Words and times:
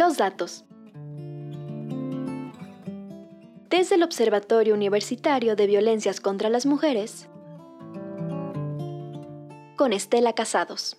Los 0.00 0.16
datos. 0.16 0.64
Desde 3.68 3.96
el 3.96 4.02
Observatorio 4.02 4.72
Universitario 4.72 5.56
de 5.56 5.66
Violencias 5.66 6.22
contra 6.22 6.48
las 6.48 6.64
Mujeres, 6.64 7.28
con 9.76 9.92
Estela 9.92 10.32
Casados. 10.32 10.96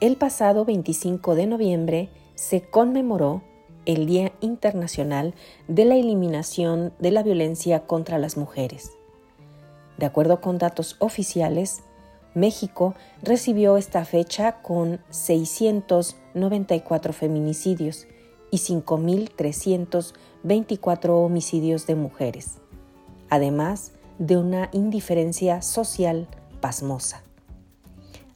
El 0.00 0.16
pasado 0.16 0.64
25 0.64 1.36
de 1.36 1.46
noviembre 1.46 2.08
se 2.34 2.62
conmemoró 2.62 3.44
el 3.86 4.06
Día 4.06 4.32
Internacional 4.40 5.32
de 5.68 5.84
la 5.84 5.94
Eliminación 5.94 6.92
de 6.98 7.12
la 7.12 7.22
Violencia 7.22 7.86
contra 7.86 8.18
las 8.18 8.36
Mujeres. 8.36 8.97
De 9.98 10.06
acuerdo 10.06 10.40
con 10.40 10.58
datos 10.58 10.96
oficiales, 11.00 11.82
México 12.34 12.94
recibió 13.22 13.76
esta 13.76 14.04
fecha 14.04 14.60
con 14.62 15.00
694 15.10 17.12
feminicidios 17.12 18.06
y 18.50 18.58
5.324 18.58 21.10
homicidios 21.10 21.86
de 21.86 21.94
mujeres, 21.96 22.58
además 23.28 23.92
de 24.18 24.36
una 24.36 24.68
indiferencia 24.72 25.62
social 25.62 26.28
pasmosa. 26.60 27.22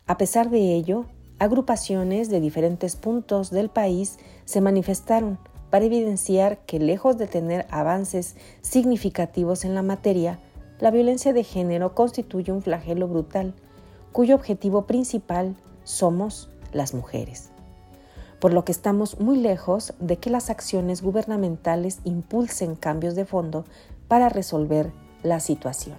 A 0.07 0.19
pesar 0.19 0.51
de 0.51 0.75
ello, 0.75 1.07
agrupaciones 1.39 2.29
de 2.29 2.41
diferentes 2.41 2.97
puntos 2.97 3.51
del 3.51 3.69
país 3.69 4.19
se 4.45 4.61
manifestaron 4.61 5.39
para 5.71 5.87
evidenciar 5.87 6.59
que 6.67 6.79
lejos 6.79 7.17
de 7.17 7.27
tener 7.27 7.67
avances 7.71 8.37
significativos 8.61 9.65
en 9.65 9.75
la 9.75 9.83
materia, 9.83 10.39
la 10.83 10.91
violencia 10.91 11.33
de 11.33 11.45
género 11.45 11.95
constituye 11.95 12.51
un 12.51 12.61
flagelo 12.61 13.07
brutal 13.07 13.55
cuyo 14.11 14.35
objetivo 14.35 14.85
principal 14.85 15.55
somos 15.85 16.51
las 16.73 16.93
mujeres. 16.93 17.51
Por 18.41 18.53
lo 18.53 18.65
que 18.65 18.73
estamos 18.73 19.21
muy 19.21 19.37
lejos 19.37 19.95
de 20.01 20.17
que 20.17 20.29
las 20.29 20.51
acciones 20.51 21.01
gubernamentales 21.01 22.01
impulsen 22.03 22.75
cambios 22.75 23.15
de 23.15 23.25
fondo 23.25 23.65
para 24.09 24.29
resolver 24.29 24.91
la 25.23 25.39
situación. 25.39 25.99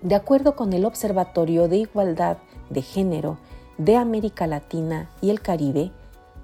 De 0.00 0.16
acuerdo 0.16 0.56
con 0.56 0.72
el 0.72 0.84
Observatorio 0.84 1.68
de 1.68 1.76
Igualdad 1.76 2.38
de 2.68 2.82
Género 2.82 3.38
de 3.78 3.94
América 3.94 4.48
Latina 4.48 5.08
y 5.20 5.30
el 5.30 5.40
Caribe, 5.40 5.92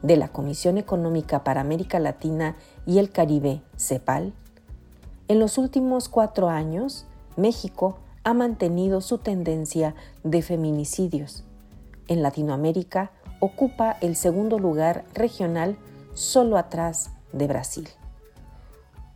de 0.03 0.16
la 0.16 0.28
Comisión 0.28 0.78
Económica 0.78 1.42
para 1.42 1.62
América 1.62 1.98
Latina 1.98 2.55
y 2.86 2.98
el 2.98 3.11
Caribe, 3.11 3.61
CEPAL, 3.77 4.34
en 5.29 5.39
los 5.39 5.59
últimos 5.59 6.09
cuatro 6.09 6.48
años, 6.48 7.07
México 7.37 7.98
ha 8.25 8.33
mantenido 8.34 9.01
su 9.01 9.19
tendencia 9.19 9.95
de 10.25 10.43
feminicidios. 10.43 11.45
En 12.09 12.23
Latinoamérica 12.23 13.12
ocupa 13.41 13.97
el 14.01 14.17
segundo 14.17 14.59
lugar 14.59 15.05
regional 15.15 15.77
solo 16.15 16.56
atrás 16.56 17.11
de 17.33 17.47
Brasil. 17.47 17.89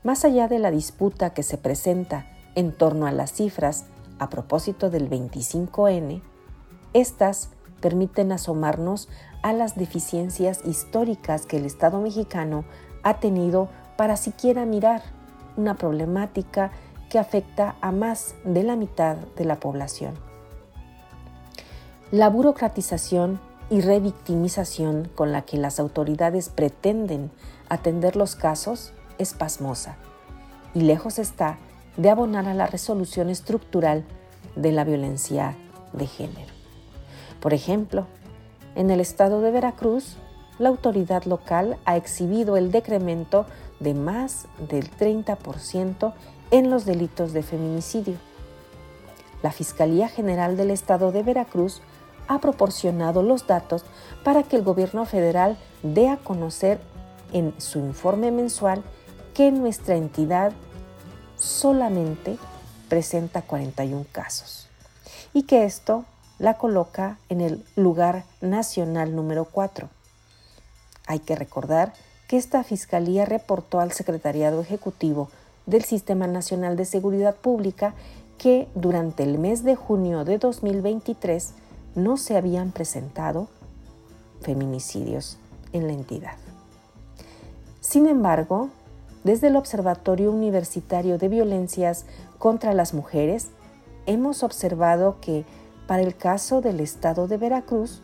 Más 0.04 0.24
allá 0.24 0.48
de 0.48 0.58
la 0.58 0.70
disputa 0.70 1.30
que 1.30 1.42
se 1.42 1.56
presenta 1.56 2.26
en 2.54 2.72
torno 2.72 3.06
a 3.06 3.12
las 3.12 3.32
cifras 3.32 3.86
a 4.18 4.28
propósito 4.28 4.90
del 4.90 5.08
25N, 5.08 6.22
estas 6.92 7.48
permiten 7.80 8.32
asomarnos 8.32 9.08
a 9.42 9.52
las 9.52 9.76
deficiencias 9.76 10.60
históricas 10.64 11.46
que 11.46 11.56
el 11.56 11.64
Estado 11.64 12.00
mexicano 12.00 12.64
ha 13.02 13.18
tenido 13.18 13.68
para 13.96 14.16
siquiera 14.16 14.66
mirar 14.66 15.02
una 15.56 15.74
problemática 15.74 16.70
que 17.10 17.18
afecta 17.18 17.76
a 17.80 17.92
más 17.92 18.34
de 18.44 18.62
la 18.62 18.76
mitad 18.76 19.16
de 19.36 19.44
la 19.44 19.56
población. 19.56 20.14
La 22.10 22.28
burocratización 22.28 23.40
y 23.70 23.80
revictimización 23.80 25.10
con 25.14 25.32
la 25.32 25.42
que 25.42 25.56
las 25.56 25.80
autoridades 25.80 26.48
pretenden 26.48 27.30
atender 27.68 28.16
los 28.16 28.36
casos 28.36 28.92
es 29.18 29.34
pasmosa 29.34 29.96
y 30.74 30.80
lejos 30.80 31.18
está 31.18 31.58
de 31.96 32.10
abonar 32.10 32.48
a 32.48 32.54
la 32.54 32.66
resolución 32.66 33.30
estructural 33.30 34.04
de 34.56 34.72
la 34.72 34.84
violencia 34.84 35.56
de 35.92 36.06
género. 36.06 36.52
Por 37.40 37.54
ejemplo, 37.54 38.06
en 38.74 38.90
el 38.90 39.00
estado 39.00 39.40
de 39.40 39.50
Veracruz, 39.50 40.16
la 40.58 40.68
autoridad 40.68 41.24
local 41.24 41.76
ha 41.84 41.96
exhibido 41.96 42.56
el 42.56 42.70
decremento 42.70 43.46
de 43.80 43.94
más 43.94 44.46
del 44.68 44.90
30% 44.90 46.12
en 46.50 46.70
los 46.70 46.84
delitos 46.84 47.32
de 47.32 47.42
feminicidio. 47.42 48.16
La 49.42 49.50
Fiscalía 49.50 50.08
General 50.08 50.56
del 50.56 50.70
Estado 50.70 51.10
de 51.10 51.22
Veracruz 51.22 51.82
ha 52.28 52.38
proporcionado 52.38 53.22
los 53.22 53.46
datos 53.46 53.84
para 54.22 54.42
que 54.44 54.56
el 54.56 54.62
gobierno 54.62 55.04
federal 55.04 55.56
dé 55.82 56.08
a 56.08 56.16
conocer 56.16 56.80
en 57.32 57.54
su 57.58 57.78
informe 57.78 58.30
mensual 58.30 58.82
que 59.34 59.50
nuestra 59.50 59.96
entidad 59.96 60.52
solamente 61.36 62.38
presenta 62.88 63.42
41 63.42 64.06
casos 64.12 64.68
y 65.32 65.44
que 65.44 65.64
esto 65.64 66.04
la 66.38 66.58
coloca 66.58 67.18
en 67.28 67.40
el 67.40 67.64
lugar 67.76 68.24
nacional 68.40 69.16
número 69.16 69.46
4. 69.46 69.88
Hay 71.06 71.20
que 71.20 71.36
recordar 71.36 71.92
que 72.28 72.36
esta 72.36 72.64
Fiscalía 72.64 73.24
reportó 73.24 73.80
al 73.80 73.92
Secretariado 73.92 74.60
Ejecutivo 74.60 75.28
del 75.66 75.84
Sistema 75.84 76.26
Nacional 76.26 76.76
de 76.76 76.84
Seguridad 76.84 77.36
Pública 77.36 77.94
que 78.38 78.68
durante 78.74 79.22
el 79.22 79.38
mes 79.38 79.62
de 79.64 79.76
junio 79.76 80.24
de 80.24 80.38
2023 80.38 81.52
no 81.94 82.16
se 82.16 82.36
habían 82.36 82.72
presentado 82.72 83.48
feminicidios 84.40 85.38
en 85.72 85.86
la 85.86 85.92
entidad. 85.92 86.36
Sin 87.80 88.06
embargo, 88.06 88.70
desde 89.24 89.48
el 89.48 89.56
Observatorio 89.56 90.32
Universitario 90.32 91.18
de 91.18 91.28
Violencias 91.28 92.06
contra 92.38 92.74
las 92.74 92.94
Mujeres, 92.94 93.48
hemos 94.06 94.42
observado 94.42 95.18
que 95.20 95.44
para 95.86 96.02
el 96.02 96.16
caso 96.16 96.60
del 96.60 96.80
estado 96.80 97.28
de 97.28 97.36
Veracruz 97.36 98.00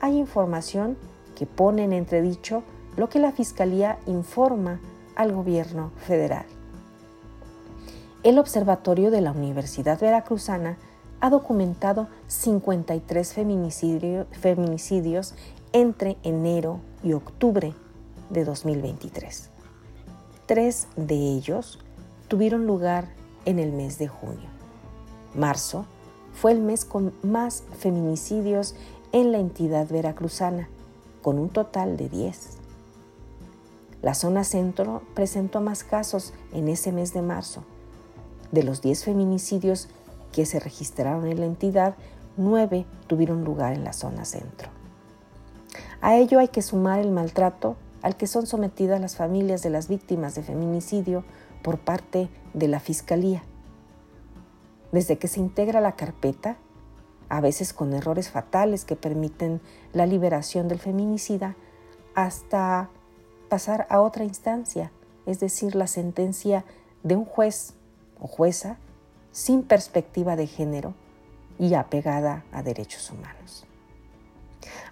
hay 0.00 0.18
información 0.18 0.98
que 1.34 1.46
pone 1.46 1.84
en 1.84 1.92
entredicho 1.92 2.62
lo 2.96 3.08
que 3.08 3.18
la 3.18 3.32
Fiscalía 3.32 3.98
informa 4.06 4.80
al 5.16 5.32
gobierno 5.32 5.90
federal. 5.96 6.46
El 8.22 8.38
Observatorio 8.38 9.10
de 9.10 9.20
la 9.20 9.32
Universidad 9.32 10.00
Veracruzana 10.00 10.78
ha 11.20 11.30
documentado 11.30 12.08
53 12.28 13.34
feminicidios 14.32 15.34
entre 15.72 16.16
enero 16.22 16.80
y 17.02 17.12
octubre 17.12 17.74
de 18.30 18.44
2023. 18.44 19.50
Tres 20.46 20.88
de 20.96 21.14
ellos 21.14 21.78
tuvieron 22.28 22.66
lugar 22.66 23.08
en 23.44 23.58
el 23.58 23.72
mes 23.72 23.98
de 23.98 24.08
junio. 24.08 24.48
Marzo 25.34 25.86
fue 26.32 26.52
el 26.52 26.60
mes 26.60 26.84
con 26.84 27.12
más 27.22 27.64
feminicidios 27.78 28.74
en 29.12 29.32
la 29.32 29.38
entidad 29.38 29.88
veracruzana, 29.88 30.68
con 31.24 31.38
un 31.38 31.48
total 31.48 31.96
de 31.96 32.10
10. 32.10 32.58
La 34.02 34.12
zona 34.12 34.44
centro 34.44 35.00
presentó 35.14 35.62
más 35.62 35.82
casos 35.82 36.34
en 36.52 36.68
ese 36.68 36.92
mes 36.92 37.14
de 37.14 37.22
marzo. 37.22 37.64
De 38.52 38.62
los 38.62 38.82
10 38.82 39.04
feminicidios 39.04 39.88
que 40.32 40.44
se 40.44 40.60
registraron 40.60 41.26
en 41.26 41.40
la 41.40 41.46
entidad, 41.46 41.94
9 42.36 42.84
tuvieron 43.06 43.42
lugar 43.42 43.72
en 43.72 43.84
la 43.84 43.94
zona 43.94 44.26
centro. 44.26 44.68
A 46.02 46.16
ello 46.16 46.40
hay 46.40 46.48
que 46.48 46.60
sumar 46.60 47.00
el 47.00 47.10
maltrato 47.10 47.76
al 48.02 48.18
que 48.18 48.26
son 48.26 48.46
sometidas 48.46 49.00
las 49.00 49.16
familias 49.16 49.62
de 49.62 49.70
las 49.70 49.88
víctimas 49.88 50.34
de 50.34 50.42
feminicidio 50.42 51.24
por 51.62 51.78
parte 51.78 52.28
de 52.52 52.68
la 52.68 52.80
Fiscalía. 52.80 53.42
Desde 54.92 55.16
que 55.16 55.28
se 55.28 55.40
integra 55.40 55.80
la 55.80 55.92
carpeta, 55.92 56.58
a 57.36 57.40
veces 57.40 57.72
con 57.72 57.92
errores 57.94 58.30
fatales 58.30 58.84
que 58.84 58.94
permiten 58.94 59.60
la 59.92 60.06
liberación 60.06 60.68
del 60.68 60.78
feminicida, 60.78 61.56
hasta 62.14 62.90
pasar 63.48 63.88
a 63.90 64.00
otra 64.00 64.22
instancia, 64.22 64.92
es 65.26 65.40
decir, 65.40 65.74
la 65.74 65.88
sentencia 65.88 66.64
de 67.02 67.16
un 67.16 67.24
juez 67.24 67.74
o 68.20 68.28
jueza 68.28 68.76
sin 69.32 69.64
perspectiva 69.64 70.36
de 70.36 70.46
género 70.46 70.94
y 71.58 71.74
apegada 71.74 72.44
a 72.52 72.62
derechos 72.62 73.10
humanos. 73.10 73.66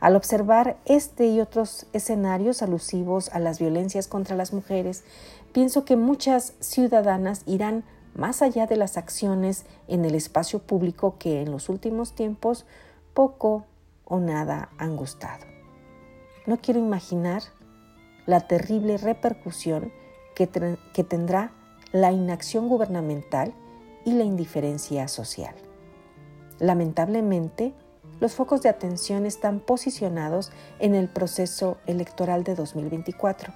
Al 0.01 0.17
observar 0.17 0.77
este 0.85 1.29
y 1.29 1.41
otros 1.41 1.87
escenarios 1.93 2.61
alusivos 2.61 3.29
a 3.29 3.39
las 3.39 3.61
violencias 3.61 4.09
contra 4.09 4.35
las 4.35 4.53
mujeres, 4.53 5.05
pienso 5.53 5.85
que 5.85 5.95
muchas 5.95 6.55
ciudadanas 6.59 7.43
irán 7.47 7.85
más 8.15 8.43
allá 8.43 8.67
de 8.67 8.77
las 8.77 8.97
acciones 8.97 9.65
en 9.89 10.05
el 10.05 10.15
espacio 10.15 10.59
público 10.59 11.17
que 11.19 11.43
en 11.43 11.51
los 11.51 11.69
últimos 11.69 12.15
tiempos 12.15 12.67
poco 13.15 13.67
o 14.05 14.21
nada 14.21 14.71
han 14.79 14.97
gustado. 14.97 15.47
No 16.47 16.59
quiero 16.59 16.81
imaginar 16.81 17.43
la 18.27 18.41
terrible 18.41 18.99
repercusión 18.99 19.93
que, 20.35 20.47
tendrá 20.47 21.53
la 21.93 22.13
inacción 22.13 22.69
gubernamental 22.69 23.55
y 24.05 24.13
la 24.13 24.25
indiferencia 24.25 25.09
social. 25.09 25.55
Lamentablemente, 26.59 27.75
los 28.21 28.35
focos 28.35 28.63
de 28.63 28.69
atención 28.69 29.27
están 29.27 29.61
posicionados 29.61 30.53
en 30.79 30.95
el 30.95 31.09
proceso 31.09 31.79
electoral 31.87 32.45
de 32.45 32.55
2024, 32.55 33.53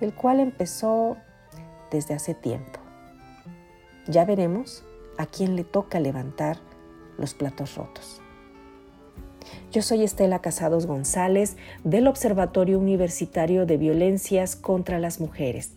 el 0.00 0.14
cual 0.14 0.40
empezó 0.40 1.16
desde 1.90 2.14
hace 2.14 2.34
tiempo. 2.34 2.79
Ya 4.06 4.24
veremos 4.24 4.84
a 5.18 5.26
quién 5.26 5.56
le 5.56 5.64
toca 5.64 6.00
levantar 6.00 6.58
los 7.18 7.34
platos 7.34 7.74
rotos. 7.74 8.20
Yo 9.72 9.82
soy 9.82 10.02
Estela 10.02 10.40
Casados 10.40 10.86
González 10.86 11.56
del 11.84 12.08
Observatorio 12.08 12.78
Universitario 12.78 13.66
de 13.66 13.76
Violencias 13.76 14.56
contra 14.56 14.98
las 14.98 15.20
Mujeres. 15.20 15.72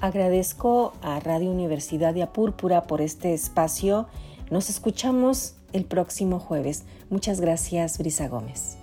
Agradezco 0.00 0.92
a 1.02 1.18
Radio 1.20 1.50
Universidad 1.50 2.14
de 2.14 2.22
Apúrpura 2.22 2.84
por 2.84 3.00
este 3.00 3.34
espacio. 3.34 4.06
Nos 4.50 4.70
escuchamos 4.70 5.54
el 5.72 5.84
próximo 5.84 6.38
jueves. 6.38 6.84
Muchas 7.10 7.40
gracias, 7.40 7.98
Brisa 7.98 8.28
Gómez. 8.28 8.78